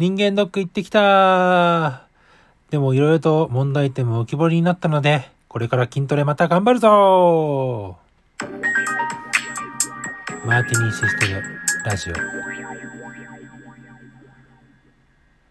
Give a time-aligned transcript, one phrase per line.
[0.00, 2.06] 人間ドック行ってきた
[2.70, 7.98] でも色々と問題点も浮き彫りになったので、これから筋トレまた頑張るぞ
[10.46, 11.42] マーティニーシステム
[11.84, 12.14] ラジオ。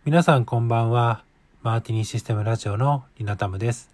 [0.03, 1.21] 皆さんこんばんは。
[1.61, 3.91] マーティニーシステムラジオのリナタムです。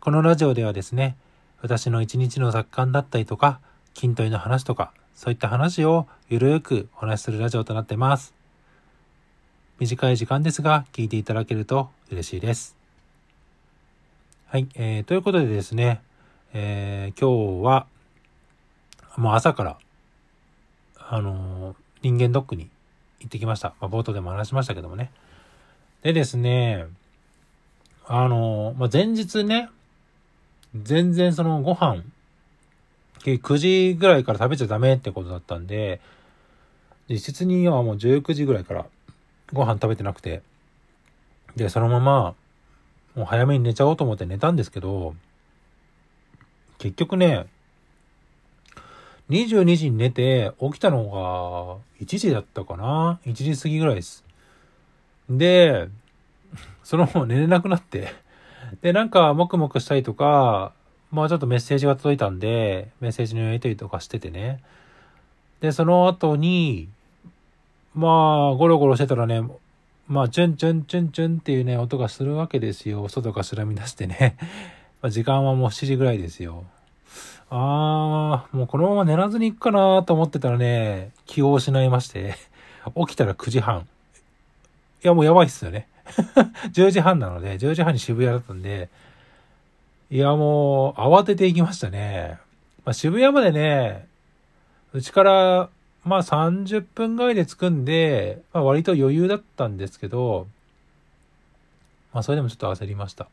[0.00, 1.16] このラジオではですね、
[1.62, 3.60] 私の一日の雑感だったりとか、
[3.94, 8.38] 筋トレの話とか、そういった話をゆるーくお話しするラジオとなってます。
[9.80, 12.76] 短い時間ですが、聞いていただけると嬉しいです。
[14.46, 16.02] はい、えー、ということでですね、
[16.52, 17.86] えー、今日は、
[19.16, 19.78] もう朝から、
[20.98, 22.68] あのー、人間ドックに
[23.20, 23.72] 行ってきました。
[23.80, 25.10] まあ、冒頭でも話しましたけどもね。
[26.02, 26.84] でですね、
[28.06, 29.70] あのー、まあ、前日ね、
[30.74, 32.02] 全然そのご飯、
[33.20, 36.02] 9時ぐらいから食べちゃダメってことだったんで、
[37.08, 38.84] 実質にはもう19時ぐらいから
[39.52, 40.42] ご飯食べてなくて、
[41.56, 42.34] で、そのまま、
[43.14, 45.14] もう早めに寝ちゃおうと思って寝たんですけど、
[46.78, 47.46] 結局ね、
[49.28, 54.24] 22時に寝て、起きたのが1時だったかな ?1 時過ぎぐらいです。
[55.28, 55.88] で、
[56.82, 58.12] そのまま寝れなくなって
[58.82, 60.72] で、なんか、もくもくしたりとか、
[61.10, 64.62] まあちょっとメッセージが届いたんで、メッセージのやり取りとかしててね。
[65.60, 66.88] で、その後に、
[67.94, 69.42] まあ、ゴロゴロしてたらね、
[70.06, 73.08] まあ、チュンチュンチュンチュンっていうね、音がするわけですよ。
[73.08, 74.36] 外がすらみ出してね。
[75.02, 76.64] まあ、時間はもう7時ぐらいですよ。
[77.48, 82.34] あー、もうこのまま寝らずに行くかなと思ってたらね、気を失いまして、
[82.96, 83.86] 起きたら9時半。
[85.02, 85.88] いや、もうやばいっすよね。
[86.72, 88.88] 10時半なので、10時半に渋谷だったんで、
[90.10, 92.38] いや、もう、慌てて行きましたね。
[92.84, 94.08] まあ、渋谷までね、
[94.92, 95.70] うちから
[96.04, 100.46] まあ30分ぐらいで着くんで、まあ割と余裕だったんですけど、
[102.12, 103.28] まあそれでもちょっと焦りました。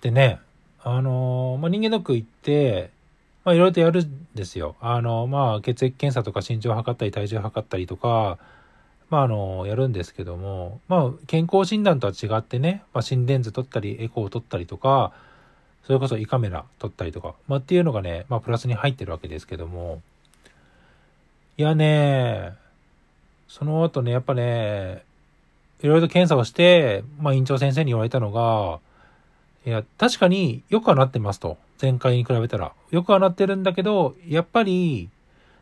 [0.00, 0.40] でね、
[0.82, 2.90] あのー、まあ人間ドック行って、
[3.44, 4.76] まあいろいろとやるんですよ。
[4.80, 8.38] あのー、まあ血液検査とか身長測ったり体重測ったりとか、
[9.10, 15.12] まああのー、やるんですけども、まあ健康診断とは違ってね、まあ心電図取ったりエコーを取ったりとか、
[15.84, 20.00] それこそ胃カメラ取ったりとか、まあっていうのがね、まあプラスに入ってるわけですけども、
[21.58, 22.54] いやね、
[23.46, 25.04] その後ね、やっぱね、
[25.82, 28.80] いろいろと検査をして、まあ院長先生に言われたのが、
[29.66, 31.58] いや、確かによくはなってますと。
[31.80, 32.72] 前回に比べたら。
[32.90, 35.10] よくはなってるんだけど、やっぱり、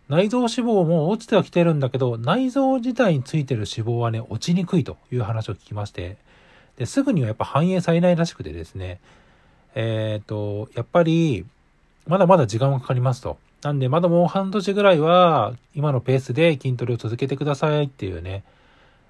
[0.08, 6.18] 内臓脂肪も落ちてはきてるんだけど、内臓自体についてる脂肪はね、落ちにくいという話を聞きまして、
[6.76, 9.00] で、すぐにはやっぱ反映されないらしくてですね、
[9.74, 11.44] えっ、ー、と、やっぱり、
[12.06, 13.38] まだまだ時間がかかりますと。
[13.62, 18.42] なんで、まだもう半年ぐらいは、今のペースで筋トレを続けてくださいっていうね、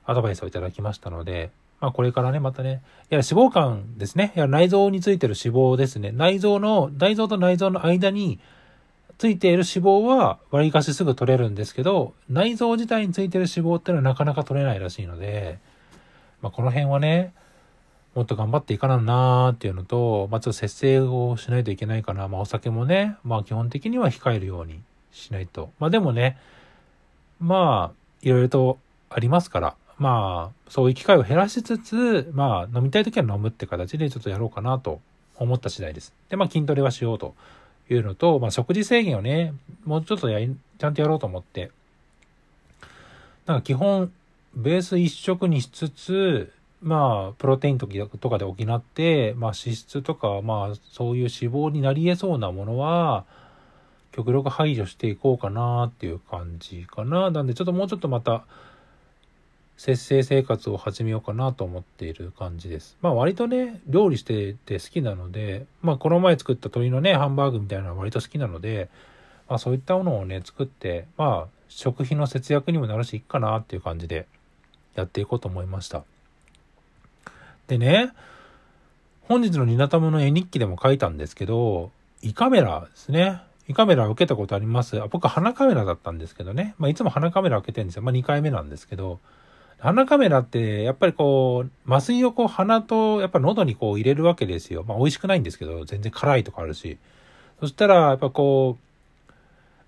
[0.05, 1.51] アドバイスをいただきましたので、
[1.81, 4.33] まあこれからね、またね、いや、脂肪肝ですね。
[4.35, 6.11] いや、内臓についてる脂肪ですね。
[6.13, 8.41] 内臓の、内臓と内臓の間に
[9.19, 15.59] ついている脂肪は割りかしすぐ取れるんですけど、内臓自体についてる脂肪っていうのはなかなか取れないらしいので、
[16.43, 17.33] まあこの辺はね、
[18.15, 22.27] もっと頑張っていかななーっていうのと、まあ、ちょっと節制をしないといけないかな。
[22.27, 24.81] まあ、お酒もね、まあ、基本的には控えるように
[25.13, 25.71] しないと。
[25.79, 26.37] まあ、でもね、
[27.41, 28.79] まあ、いろいろと
[29.11, 35.01] ありますから、まあ、そういう機会を減らしつつ、まあ、飲みたい時は飲むって形でちょっとやろうかなと
[35.37, 36.13] 思った次第です。
[36.31, 37.35] で、まあ、筋トレはしようと
[37.89, 39.55] いうのと、まあ、食事制限をね、
[39.85, 41.71] もうちょっとやり、ちゃんとやろうと思って、
[43.47, 44.13] なんか基本、
[44.55, 53.25] ベース一食にしつつ、まあ、プロテインとかで補って、まあ、脂質とか、まあ、そういう脂肪になり得そうなものは、
[54.13, 57.31] 極力排除していこうかなっていう感じかな。
[57.31, 58.45] なんで、ちょっともうちょっとまた、
[59.81, 62.99] 節制生活を始めようかなと思っている感じです。
[63.01, 68.91] まあ割とね、料理してて好きなので、まあこの前作った鶏のね、ハンバーグみたいなのは割と好きなので、
[69.49, 74.27] まあそういったものをね、作って、まあ食費の節約にもなるし、いっかなっていう感じで
[74.97, 76.05] やっていこうと思いました。
[77.71, 78.11] でね、
[79.23, 83.43] 本日のニナタムの絵日記でも書いたんですけど、胃カメラですね。
[83.69, 86.75] 胃カメラ受けたことありますあ僕鼻カメラだったんですけどね。
[86.79, 88.03] まあ、いつも鼻カメラ受けてるんですよ。
[88.03, 89.21] まあ、2回目なんですけど、
[89.79, 94.83] 鼻カメラって、やっぱりこう、麻酔をこう鼻と、やっぱ喉にこう入れるわけですよ。
[94.83, 96.99] まあ、美味しくないんですけど、全然辛いとかあるし。
[97.61, 98.79] そしたら、やっぱこ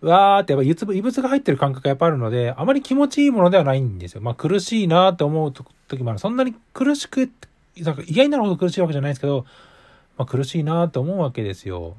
[0.00, 4.20] う、うわーってやっぱ異物が入ってる感覚がやっぱあるので、あまり気持ちいいものではないんですよ。
[4.20, 6.19] まあ苦しいなって思う時もある。
[6.20, 7.31] そんなに苦しく
[7.78, 9.46] なんか嫌になるほど苦しいわけじゃないですけど、
[10.16, 11.96] まあ、苦しいなと思うわけですよ。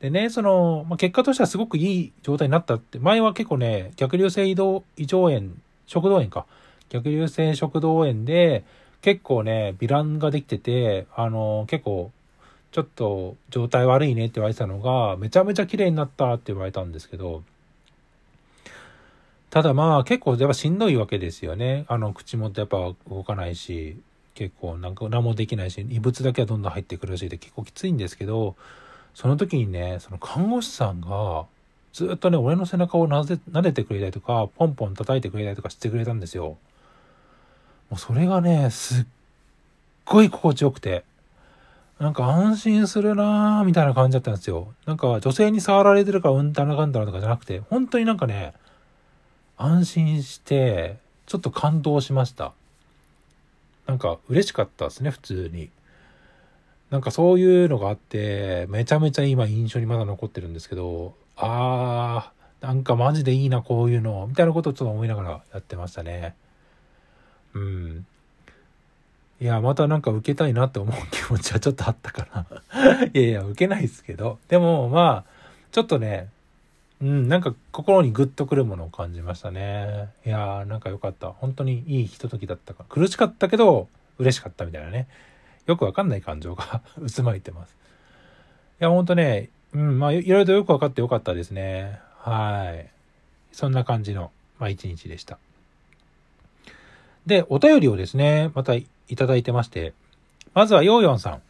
[0.00, 5.50] でね、その、まあ、結果としてはすごくいい状態になったって、前は結構ね、逆流性移動、胃腸炎、
[5.86, 6.46] 食道炎か、
[6.88, 8.64] 逆流性食道炎で、
[9.02, 12.12] 結構ね、ヴィランができてて、あの、結構、
[12.72, 17.42] ちょっと状態悪いねって言われてたのが、めちゃめちゃ綺麗になったって言われたんですけど、
[19.50, 21.84] ただまあ結構やっぱしんどいわけですよね。
[21.88, 22.78] あの口元やっぱ
[23.08, 23.98] 動かないし、
[24.34, 28.56] 結構なんか何もできないし、異物だけはどんどん入ってくるしで結構きついんですけど、
[29.14, 31.46] その時にね、その看護師さんが、
[31.92, 36.56] ずっとね、俺の背中をなぜ撫でてくれたりとか、ポンポン叩いてくれたりとかしてくれたんですよ。
[37.90, 39.06] もうそれがね、すっ
[40.04, 41.04] ごい心地よくて、
[41.98, 44.72] なんか安心するなーみたいな感じだったんですよ。
[44.86, 48.54] なんか女性に触られてるからうんたらかんたらとかじゃなくて、本当になんかね、
[49.58, 50.96] 安心して、
[51.26, 52.52] ちょっと感動しました。
[53.90, 55.68] なんか嬉しかったですね、普通に。
[56.90, 66.36] なんかそういうのがあって、めちゃめちゃ今印象にまだ残ってるんですけど、あー、なんかマジでいいな、こういうの、みたいなことをちょっと思いながらやってましたね。
[67.54, 68.06] うん。
[69.40, 73.06] いや、またなんか受けたいなって思う気持ちはちょっとあったかな。
[73.12, 74.38] いやいや、受けないですけど。
[74.46, 75.30] でも、まあ、
[75.72, 76.28] ちょっとね、
[77.02, 80.10] うん、なんか心にグッとくるものを感じましたね。
[80.26, 81.32] いやー、なんか良かった。
[81.32, 82.84] 本当にいいひとときだったか。
[82.88, 83.88] 苦しかったけど、
[84.18, 85.08] 嬉しかったみたいなね。
[85.66, 86.82] よくわかんない感情が
[87.16, 87.76] 渦巻いてます。
[88.80, 91.98] いや、ほんとね、うん、まあ、いろいろとよくわかってよかったですね。
[92.18, 92.90] はい。
[93.52, 95.38] そんな感じの、まあ、一日でした。
[97.24, 98.86] で、お便りをですね、またい
[99.16, 99.94] ただいてまして、
[100.52, 101.42] まずはヨーヨンさん。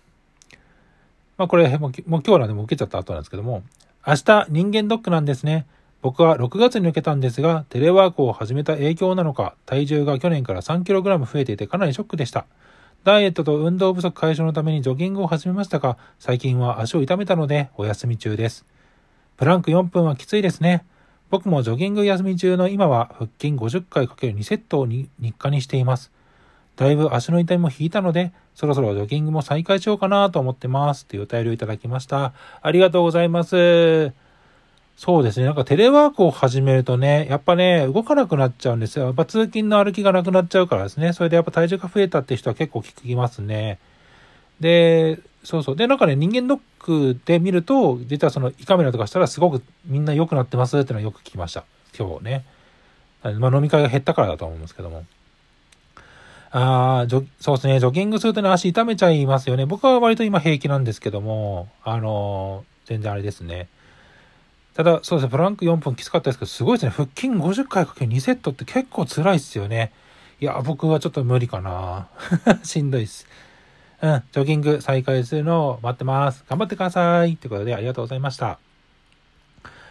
[1.39, 3.65] まあ、これもう、もう今日なんでも受けちゃった後なんですけども、
[4.07, 5.67] 明日人間ドックなんですね。
[6.01, 12.47] 僕は6月に受けたんですが、テレワークを始めた影響なのか、体重が去年から 3kg 増えていてかなりショックでした。
[13.05, 18.65] ダイエットと運動不足解消のためにジョギングを始めましたが、最近は足を痛めたのでお休み中です。
[19.37, 20.87] プランク4分はきついですね。
[21.29, 26.11] 僕もジョギング休み中の今は腹筋50回 ×2 セットを日課にしています。
[26.81, 31.05] だいぶ足の痛みも引いたので、そろそろジョギングも再開しようかなと思ってます。
[31.05, 32.33] というお便りをいただきました。
[32.63, 34.13] ありがとうございます。
[34.97, 35.45] そうですね。
[35.45, 39.05] なんかテレワークを始めるとね、やっぱね、動かなくなっちゃうんですよ。
[39.05, 41.13] やっぱ通勤の歩きがなくなっちゃうからですね。
[41.13, 43.79] それでやっぱ体重が増えたって人は結構聞きますね。
[44.59, 45.77] で、そうそう。
[45.77, 51.65] で、なんかね、人間ドックで見ると、実はその胃カメラとかしたらすごくみんな良くなってますってのはよく聞きました。
[51.99, 52.47] 今日ね。
[53.23, 55.05] まあ飲み会が減ったからだと思うんですけども。
[56.53, 57.11] ああ、
[57.41, 57.79] そうですね。
[57.79, 59.67] ジョギングするとね、足痛めちゃいますよね。
[59.67, 63.69] 僕は割と今平気なんですけども、あのー、全然あれですね。
[64.75, 65.31] ただ、そうですね。
[65.31, 66.91] プランク4分きつかったですけど、すごいですね。
[66.91, 69.93] 腹筋50回かけ2セットって結構辛いっすよね。
[70.41, 72.09] いや、僕はちょっと無理かな。
[72.65, 73.29] しんどいっす。
[74.03, 76.45] うん、ジョギング再開するのを待ってます。
[76.49, 77.37] 頑張ってください。
[77.37, 78.59] ということで、ありがとうございました。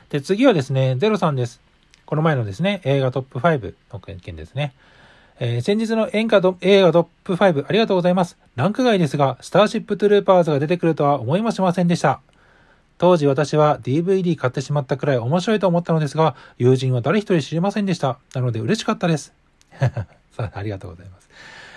[0.10, 1.62] で、次はですね、ゼロさんです。
[2.06, 4.74] この前のですね、映画トップ5の件ですね。
[5.42, 8.38] えー、先日の演歌ド映画トップ5ありがとうございます。
[8.58, 12.20] ランク外ですが、スターシップトゥルーパーズが出てくるとは思いもしませんでした。
[12.98, 18.20] 当時私は DVD 買ってしまったくらい面白いと思ったのですが、友人は誰一人知りませんでした。
[18.36, 19.32] なので嬉しかったです。
[20.36, 21.30] ありがとうございます。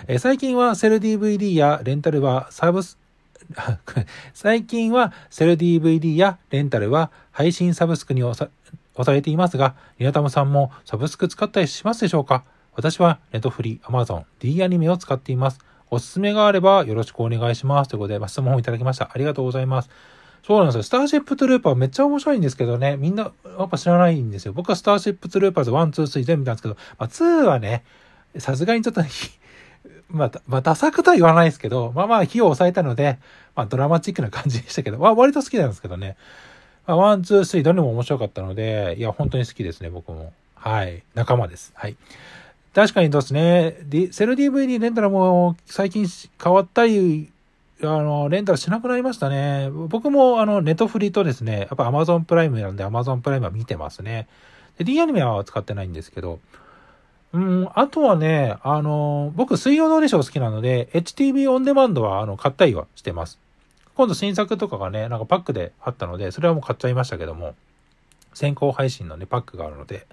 [0.07, 2.97] えー、最近はセル DVD やレンタルはサブス、
[4.33, 8.49] 最近はセル DVD やレンタルは配信サブスクに押
[9.05, 12.43] されていますが、ニナタムさんもサブスク使ったりしますでしょうか？
[12.75, 15.59] 私はネットフリ、アマゾン、D アニメを使っています。
[15.91, 17.89] おすすめがあればよろしくお願いします。
[17.89, 19.11] ということで、ま質問をいただきました。
[19.13, 19.89] ありがとうございます。
[20.45, 20.83] そうなんですよ。
[20.83, 24.53] スターシップトゥルーパーめっちゃ面白いんですけどね、みんなやっぱ知らないんですよ。
[24.53, 27.83] 僕はスターシップトゥルーパーズ1、2、3全部見たんですけど、まあ2はね、
[28.39, 29.01] さすがにちょっと
[30.09, 33.19] まあ、まあ、駄作とは言わないですけど、まあまあ、費用抑えたので、
[33.55, 36.17] まあ、ドラマチックな感じでしたけど、まあ、割と好きなんですけどね。
[36.85, 40.33] まあ、 one、two、three、どれも面白かったので、いや、本当に好きですね、僕も。
[40.55, 41.03] はい。
[41.15, 41.71] 仲間です。
[41.75, 41.97] はい。
[42.73, 43.77] 確かにですね、
[44.11, 46.07] セル DVD レンタルも最近
[46.43, 47.31] 変わったり、
[47.81, 49.69] あの、レンタルしなくなりましたね。
[49.71, 54.27] 僕もあの、ネトフリとですね、やっぱ Amazon プライムなんで Amazon プライムは見てますね。
[54.79, 56.39] で、D アニメは使ってないんですけど、
[57.33, 63.39] うん、あとはね、あの、僕、水曜どうでしょう好きなので、HTV オンデマンドは、あの、買ったりはしてます。
[63.95, 67.55] 今度新作とかがね、なんかパックであったので、それはもう買っちゃいましたけども、
[68.33, 70.07] 先行配信のね、パックがあるので、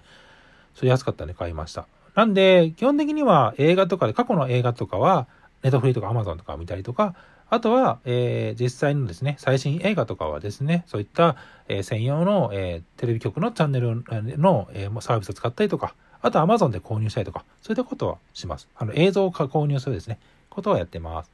[0.74, 1.86] それ安かったんで買いました。
[2.14, 5.26] なんで、基本的には映画とかで、過去の映画とかは、
[5.62, 7.14] ネットフリーとかアマゾンとか見たりとか、
[7.48, 11.36] あとは、えー、実際のですね、最新映画とかはですね、そういった、
[11.68, 14.04] えー、専用の、えー、テレビ局のチャンネル
[14.38, 18.68] の、えー、サービスを使ったりとか、あと Amazon で購入したりとか、そういったことはします。
[18.76, 21.30] あの、映像を購入するですね、ことはやってます。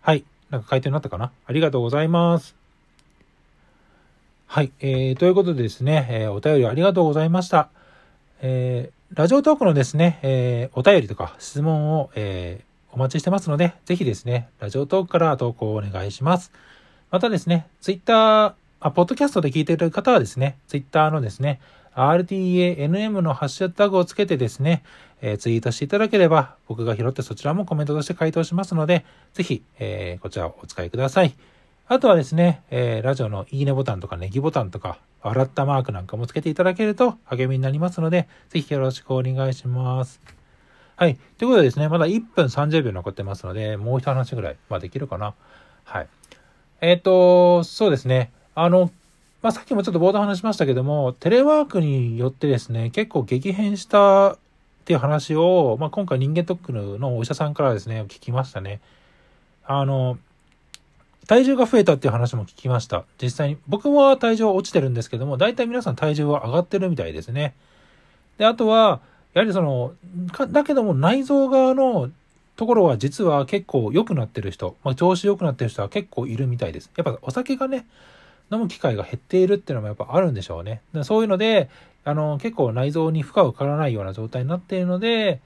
[0.00, 0.24] はい。
[0.50, 1.32] なんか回答になったかな？
[1.46, 2.54] ありがとうございます。
[4.46, 4.72] はい。
[4.80, 7.68] えー、ということでですね、えー、お便りありがとうございました。
[8.40, 16.50] えーラジオトークのですね、えー、お便りとか質問を、えー、お待ちしてますので、ぜひですね、ラジオトークから投稿をお願いします。
[17.10, 21.60] またですね、ツイッター、あ、ポッドキャストで聞いている方はですね、ツイッターのですね、
[21.94, 24.82] RTANM のハッシュタグをつけてですね、
[25.20, 29.04] えー、ツイートしていただければ、僕が拾ってそちらもコメントとして回答しますので、
[29.34, 31.34] ぜひ、えー、こちらをお使いください。
[31.92, 40.18] あとはですね、えー、ラジオのいいねボタンとかネギボタンとか、笑ったマークなんかもつけていただけると励みになりますので、ぜひよろしくお願いします。
[40.96, 41.18] はい。
[41.36, 45.34] ということでですね、まだ1分30秒残ってますので、もう一話ぐらい、まあできるかな。
[45.84, 46.06] はい。
[46.80, 48.32] えっ、ー、と、そうですね。
[48.54, 48.90] あの、
[49.42, 54.38] まあ、さっきもちょっと冒頭話しましたけども、テレワークによってですね、結構激変したっ
[54.86, 58.80] ていう話を、まあ、今回人間ドックのお医者さんからですね、聞きましたね。
[59.66, 60.16] あの、
[61.26, 63.04] 体重が増えたっていう話も聞きました。
[63.20, 63.58] 実際に。
[63.68, 67.54] 僕は体重は落ちてるんですけども、大体皆さん体重は上がってるみたいですね。
[68.38, 69.00] で、あとは、
[69.34, 69.92] やはりその、
[70.50, 72.10] だけども内臓側の
[72.56, 76.90] ところは実は結構良くなってる人、まあ、調子良くなってる人は結構いるみたいです。
[76.96, 77.86] やっぱお酒がね、
[78.50, 80.82] 飲む機会が減っているっていうのもやっぱあるんでしょうね。
[81.04, 81.70] そういうので、
[82.04, 85.40] あの、結構内臓に負荷がかからないような状態になっているので、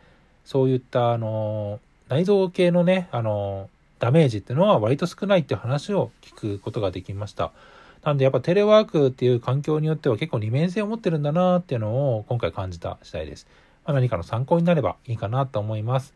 [0.45, 1.79] そういった、あの、
[2.09, 3.69] 内臓系のね、あの、
[3.99, 7.53] ダメージっていうのは割と少ないっていう話を聞くことができました。
[8.05, 13.47] なんでやっぱテレワークっていう環境によっては結構二面性を持ってるんだなっていうのを今回感じた次第です。
[13.85, 16.15] まあ、何かの参考になればいいかなと思います。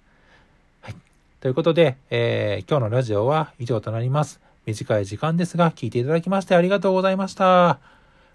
[0.82, 0.94] はい。
[1.40, 4.40] ということで、えー、今日のラジオは以上となります。
[4.66, 7.78] 短い時間ですが、聞いていただきましてありがとうございました。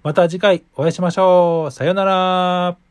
[0.04, 1.72] また次回お会いしましょう。
[1.72, 2.85] さようなら。